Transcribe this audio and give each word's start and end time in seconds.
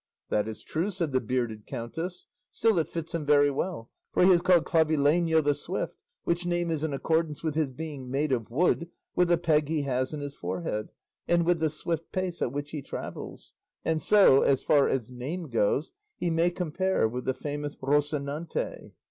"That 0.29 0.47
is 0.47 0.63
true," 0.63 0.89
said 0.89 1.11
the 1.11 1.19
bearded 1.21 1.67
countess, 1.67 2.25
"still 2.49 2.79
it 2.79 2.89
fits 2.89 3.13
him 3.13 3.23
very 3.23 3.51
well, 3.51 3.91
for 4.11 4.25
he 4.25 4.31
is 4.31 4.41
called 4.41 4.65
Clavileño 4.65 5.43
the 5.43 5.53
Swift, 5.53 5.95
which 6.23 6.43
name 6.43 6.71
is 6.71 6.83
in 6.83 6.91
accordance 6.91 7.43
with 7.43 7.53
his 7.53 7.69
being 7.69 8.09
made 8.09 8.31
of 8.31 8.49
wood, 8.49 8.89
with 9.15 9.27
the 9.27 9.37
peg 9.37 9.67
he 9.69 9.83
has 9.83 10.11
in 10.11 10.19
his 10.21 10.33
forehead, 10.33 10.89
and 11.27 11.45
with 11.45 11.59
the 11.59 11.69
swift 11.69 12.11
pace 12.11 12.41
at 12.41 12.51
which 12.51 12.71
he 12.71 12.81
travels; 12.81 13.53
and 13.85 14.01
so, 14.01 14.41
as 14.41 14.63
far 14.63 14.89
as 14.89 15.11
name 15.11 15.49
goes, 15.49 15.91
he 16.17 16.31
may 16.31 16.49
compare 16.49 17.07
with 17.07 17.25
the 17.25 17.35
famous 17.35 17.75
Rocinante." 17.75 18.93